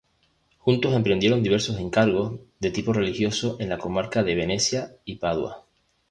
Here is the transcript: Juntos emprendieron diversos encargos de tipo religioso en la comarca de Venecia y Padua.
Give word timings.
Juntos 0.57 0.95
emprendieron 0.95 1.43
diversos 1.43 1.77
encargos 1.79 2.39
de 2.59 2.71
tipo 2.71 2.91
religioso 2.91 3.57
en 3.59 3.69
la 3.69 3.77
comarca 3.77 4.23
de 4.23 4.33
Venecia 4.33 4.95
y 5.05 5.17
Padua. 5.17 5.67